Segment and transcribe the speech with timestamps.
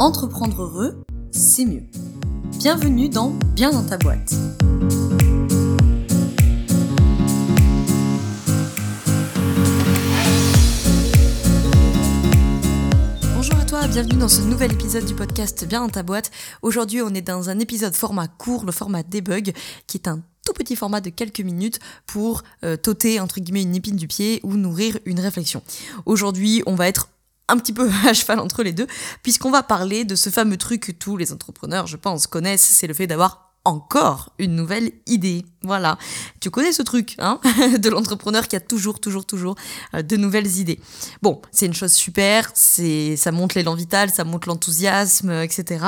[0.00, 1.84] Entreprendre heureux, c'est mieux.
[2.58, 4.34] Bienvenue dans Bien dans ta boîte.
[13.36, 16.32] Bonjour à toi, bienvenue dans ce nouvel épisode du podcast Bien dans ta boîte.
[16.62, 19.52] Aujourd'hui, on est dans un épisode format court, le format debug,
[19.86, 23.76] qui est un tout petit format de quelques minutes pour euh, t'ôter entre guillemets une
[23.76, 25.62] épine du pied ou nourrir une réflexion.
[26.04, 27.10] Aujourd'hui, on va être
[27.48, 28.86] un petit peu à cheval entre les deux,
[29.22, 32.86] puisqu'on va parler de ce fameux truc que tous les entrepreneurs, je pense, connaissent, c'est
[32.86, 35.44] le fait d'avoir encore une nouvelle idée.
[35.62, 35.96] Voilà.
[36.40, 37.40] Tu connais ce truc, hein,
[37.78, 39.54] de l'entrepreneur qui a toujours, toujours, toujours
[39.94, 40.78] euh, de nouvelles idées.
[41.22, 45.84] Bon, c'est une chose super, c'est, ça monte l'élan vital, ça monte l'enthousiasme, etc.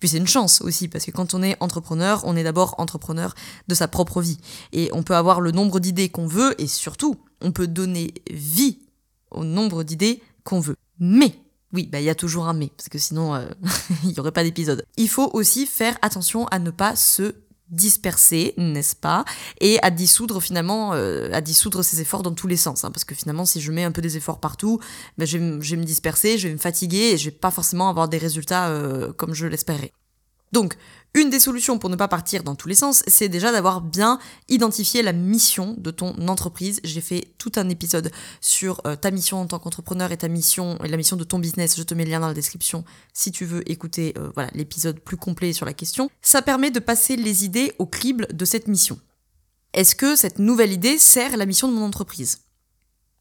[0.00, 3.34] puis c'est une chance aussi, parce que quand on est entrepreneur, on est d'abord entrepreneur
[3.68, 4.38] de sa propre vie.
[4.72, 8.78] Et on peut avoir le nombre d'idées qu'on veut, et surtout, on peut donner vie
[9.30, 10.76] au nombre d'idées qu'on veut.
[11.00, 11.34] Mais
[11.72, 13.46] oui, bah il y a toujours un mais, parce que sinon euh,
[14.04, 14.84] il n'y aurait pas d'épisode.
[14.96, 17.34] Il faut aussi faire attention à ne pas se
[17.70, 19.24] disperser, n'est-ce pas
[19.60, 22.84] Et à dissoudre finalement, euh, à dissoudre ses efforts dans tous les sens.
[22.84, 24.80] Hein, parce que finalement, si je mets un peu des efforts partout,
[25.18, 28.08] bah, je, vais, me disperser, je vais me fatiguer et je vais pas forcément avoir
[28.08, 29.92] des résultats euh, comme je l'espérais.
[30.52, 30.76] Donc,
[31.14, 34.18] une des solutions pour ne pas partir dans tous les sens, c'est déjà d'avoir bien
[34.48, 36.80] identifié la mission de ton entreprise.
[36.84, 40.78] J'ai fait tout un épisode sur euh, ta mission en tant qu'entrepreneur et ta mission
[40.84, 41.76] et la mission de ton business.
[41.76, 45.16] Je te mets le lien dans la description si tu veux écouter euh, l'épisode plus
[45.16, 46.10] complet sur la question.
[46.22, 49.00] Ça permet de passer les idées au crible de cette mission.
[49.72, 52.42] Est-ce que cette nouvelle idée sert la mission de mon entreprise?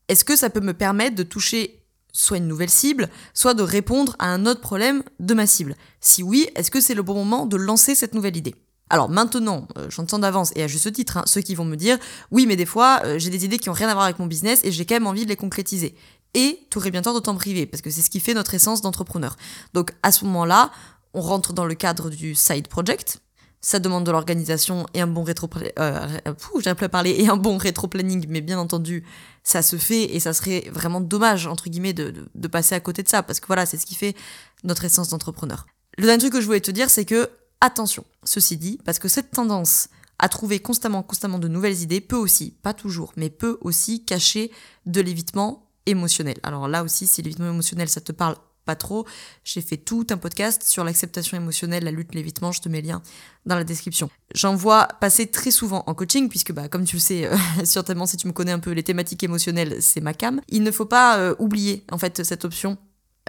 [0.07, 4.15] Est-ce que ça peut me permettre de toucher soit une nouvelle cible, soit de répondre
[4.19, 5.75] à un autre problème de ma cible.
[6.01, 8.55] Si oui, est-ce que c'est le bon moment de lancer cette nouvelle idée?
[8.89, 11.97] Alors maintenant, euh, j'entends d'avance, et à juste titre, hein, ceux qui vont me dire,
[12.31, 14.27] oui mais des fois, euh, j'ai des idées qui ont rien à voir avec mon
[14.27, 15.95] business et j'ai quand même envie de les concrétiser.
[16.33, 18.53] Et tu aurais bien tort de t'en priver, parce que c'est ce qui fait notre
[18.53, 19.35] essence d'entrepreneur.
[19.73, 20.71] Donc à ce moment-là,
[21.13, 23.21] on rentre dans le cadre du side project,
[23.67, 27.89] ça demande de l'organisation et un bon rétro euh, plus parler et un bon rétro
[27.89, 29.03] planning mais bien entendu
[29.43, 32.79] ça se fait et ça serait vraiment dommage entre guillemets de, de, de passer à
[32.79, 33.23] côté de ça.
[33.23, 34.15] Parce que voilà c'est ce qui fait
[34.63, 35.67] notre essence d'entrepreneur.
[35.97, 37.29] Le dernier truc que je voulais te dire c'est que
[37.59, 42.15] attention ceci dit parce que cette tendance à trouver constamment constamment de nouvelles idées peut
[42.15, 44.49] aussi pas toujours mais peut aussi cacher
[44.85, 46.37] de l'évitement émotionnel.
[46.43, 49.07] Alors là aussi si l'évitement émotionnel ça te parle pas trop.
[49.43, 52.89] J'ai fait tout un podcast sur l'acceptation émotionnelle, la lutte, l'évitement, je te mets le
[52.89, 53.01] lien
[53.47, 54.09] dans la description.
[54.35, 58.05] J'en vois passer très souvent en coaching, puisque bah, comme tu le sais, euh, certainement
[58.05, 60.41] si tu me connais un peu, les thématiques émotionnelles, c'est ma cam.
[60.49, 62.77] Il ne faut pas euh, oublier en fait cette option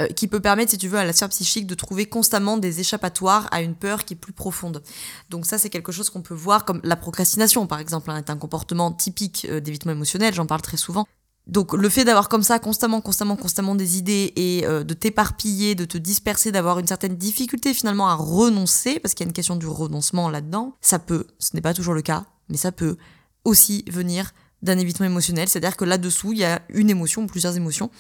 [0.01, 2.81] euh, qui peut permettre, si tu veux, à la sphère psychique de trouver constamment des
[2.81, 4.83] échappatoires à une peur qui est plus profonde.
[5.31, 8.29] Donc ça, c'est quelque chose qu'on peut voir comme la procrastination, par exemple, hein, est
[8.29, 11.07] un comportement typique d'évitement émotionnel, j'en parle très souvent.
[11.49, 15.75] Donc le fait d'avoir comme ça constamment, constamment, constamment des idées et euh, de t'éparpiller,
[15.75, 19.35] de te disperser, d'avoir une certaine difficulté finalement à renoncer, parce qu'il y a une
[19.35, 22.97] question du renoncement là-dedans, ça peut, ce n'est pas toujours le cas, mais ça peut
[23.45, 24.33] aussi venir
[24.63, 27.91] d'un évitement émotionnel, c'est-à-dire que là-dessous, il y a une émotion, plusieurs émotions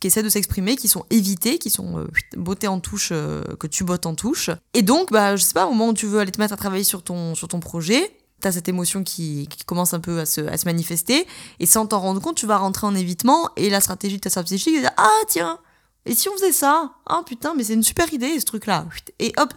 [0.00, 3.66] qui essaient de s'exprimer, qui sont évitées, qui sont euh, bottées en touche, euh, que
[3.66, 4.50] tu bottes en touche.
[4.72, 6.56] Et donc, bah, je sais pas, au moment où tu veux aller te mettre à
[6.56, 8.12] travailler sur ton, sur ton projet,
[8.44, 11.26] t'as cette émotion qui, commence un peu à se, manifester,
[11.60, 14.28] et sans t'en rendre compte, tu vas rentrer en évitement, et la stratégie de ta
[14.28, 15.58] stratégie, c'est ah tiens,
[16.04, 16.92] et si on faisait ça?
[17.06, 18.86] Ah putain, mais c'est une super idée ce truc-là.
[19.18, 19.54] Et hop,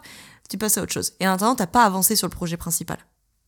[0.50, 1.12] tu passes à autre chose.
[1.20, 2.98] Et en attendant, t'as pas avancé sur le projet principal.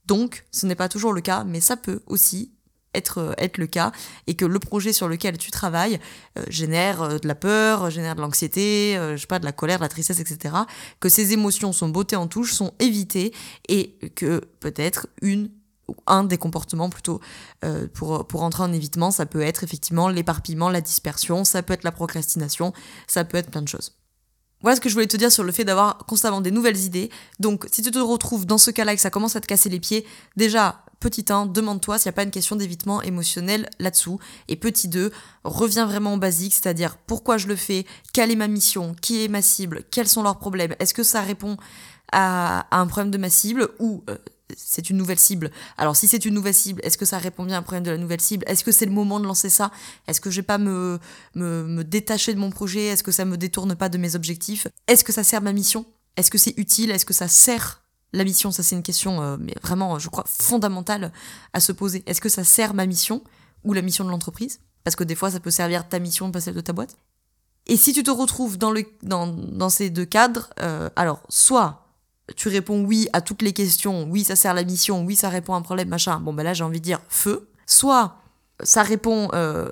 [0.05, 2.51] Donc, ce n'est pas toujours le cas, mais ça peut aussi
[2.93, 3.91] être, euh, être le cas
[4.27, 5.99] et que le projet sur lequel tu travailles
[6.37, 9.77] euh, génère euh, de la peur, génère de l'anxiété, je sais pas, de la colère,
[9.77, 10.55] de la tristesse, etc.
[10.99, 13.33] Que ces émotions sont bottées en touche, sont évitées
[13.67, 15.49] et que peut-être une
[16.05, 17.19] un des comportements plutôt
[17.95, 21.83] pour, pour entrer en évitement, ça peut être effectivement l'éparpillement, la dispersion, ça peut être
[21.83, 22.73] la procrastination,
[23.07, 23.93] ça peut être plein de choses.
[24.61, 27.09] Voilà ce que je voulais te dire sur le fait d'avoir constamment des nouvelles idées.
[27.39, 29.69] Donc, si tu te retrouves dans ce cas-là et que ça commence à te casser
[29.69, 34.19] les pieds, déjà, Petit 1, demande-toi s'il n'y a pas une question d'évitement émotionnel là-dessous.
[34.49, 35.11] Et petit 2,
[35.45, 39.29] reviens vraiment au basique, c'est-à-dire pourquoi je le fais, quelle est ma mission, qui est
[39.29, 41.55] ma cible, quels sont leurs problèmes, est-ce que ça répond
[42.11, 44.17] à, un problème de ma cible ou euh,
[44.57, 45.51] c'est une nouvelle cible?
[45.77, 47.91] Alors si c'est une nouvelle cible, est-ce que ça répond bien à un problème de
[47.91, 48.43] la nouvelle cible?
[48.45, 49.71] Est-ce que c'est le moment de lancer ça?
[50.05, 50.99] Est-ce que je vais pas me,
[51.33, 52.87] me, me détacher de mon projet?
[52.87, 54.67] Est-ce que ça me détourne pas de mes objectifs?
[54.87, 55.85] Est-ce que ça sert ma mission?
[56.17, 56.91] Est-ce que c'est utile?
[56.91, 60.25] Est-ce que ça sert la mission, ça c'est une question euh, mais vraiment, je crois,
[60.27, 61.11] fondamentale
[61.53, 62.03] à se poser.
[62.05, 63.23] Est-ce que ça sert ma mission
[63.63, 64.59] ou la mission de l'entreprise?
[64.83, 66.97] Parce que des fois, ça peut servir ta mission, pas celle de ta boîte.
[67.67, 71.85] Et si tu te retrouves dans, le, dans, dans ces deux cadres, euh, alors soit
[72.35, 75.53] tu réponds oui à toutes les questions, oui ça sert la mission, oui ça répond
[75.53, 77.49] à un problème, machin, bon ben là j'ai envie de dire feu.
[77.65, 78.17] Soit
[78.63, 79.69] ça répond euh,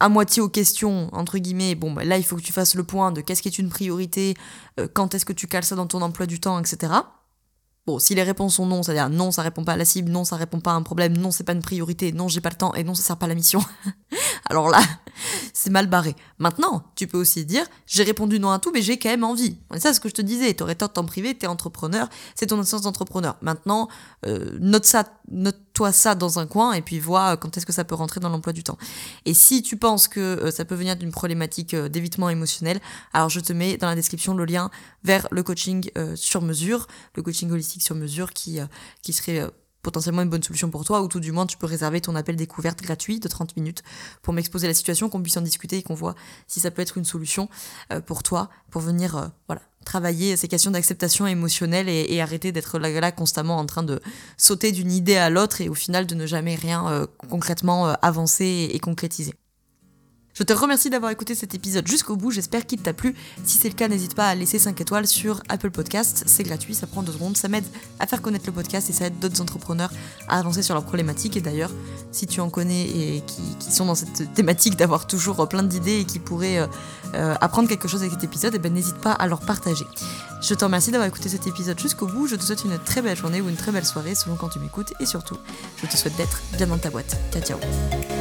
[0.00, 2.84] à moitié aux questions, entre guillemets, bon, bah, là, il faut que tu fasses le
[2.84, 4.34] point de qu'est-ce qui est une priorité,
[4.78, 6.92] euh, quand est-ce que tu cales ça dans ton emploi du temps, etc.
[7.88, 10.22] Bon, si les réponses sont non, c'est-à-dire non, ça répond pas à la cible, non,
[10.22, 12.54] ça répond pas à un problème, non, c'est pas une priorité, non, j'ai pas le
[12.54, 13.60] temps, et non, ça sert pas à la mission.
[14.48, 14.80] Alors là,
[15.52, 16.14] c'est mal barré.
[16.38, 19.58] Maintenant, tu peux aussi dire, j'ai répondu non à tout, mais j'ai quand même envie.
[19.74, 22.08] Et ça, c'est ce que je te disais, t'aurais tort de t'en priver, t'es entrepreneur,
[22.34, 23.36] c'est ton essence d'entrepreneur.
[23.42, 23.88] Maintenant,
[24.26, 27.84] euh, note ça, note-toi ça dans un coin, et puis vois quand est-ce que ça
[27.84, 28.78] peut rentrer dans l'emploi du temps.
[29.24, 32.80] Et si tu penses que euh, ça peut venir d'une problématique euh, d'évitement émotionnel,
[33.12, 34.70] alors je te mets dans la description le lien
[35.04, 38.58] vers le coaching sur mesure, le coaching holistique sur mesure qui,
[39.02, 39.48] qui serait
[39.82, 42.36] potentiellement une bonne solution pour toi, ou tout du moins tu peux réserver ton appel
[42.36, 43.82] découverte gratuit de 30 minutes
[44.22, 46.14] pour m'exposer la situation, qu'on puisse en discuter et qu'on voit
[46.46, 47.48] si ça peut être une solution
[47.92, 52.78] euh, pour toi, pour venir euh, voilà, travailler ces questions d'acceptation émotionnelle et, arrêter d'être
[52.78, 54.00] là, là, constamment en train de
[54.36, 58.70] sauter d'une idée à l'autre et au final de ne jamais rien euh, concrètement avancer
[58.72, 59.34] et concrétiser.
[60.38, 63.12] Je te remercie d'avoir écouté cet épisode jusqu'au bout, j'espère qu'il t'a plu.
[63.42, 66.76] Si c'est le cas, n'hésite pas à laisser 5 étoiles sur Apple Podcast, c'est gratuit,
[66.76, 67.64] ça prend 2 secondes, ça m'aide
[67.98, 69.90] à faire connaître le podcast et ça aide d'autres entrepreneurs
[70.28, 71.36] à avancer sur leurs problématiques.
[71.36, 71.72] Et d'ailleurs,
[72.12, 76.04] si tu en connais et qui, sont dans cette thématique d'avoir toujours plein d'idées et
[76.04, 76.66] qui pourraient euh,
[77.14, 79.86] euh, apprendre quelque chose avec cet épisode, eh ben, n'hésite pas à leur partager.
[80.40, 83.16] Je te remercie d'avoir écouté cet épisode jusqu'au bout, je te souhaite une très belle
[83.16, 85.36] journée ou une très belle soirée selon quand tu m'écoutes et surtout,
[85.82, 87.16] je te souhaite d'être bien dans ta boîte.
[87.32, 88.17] Ciao ciao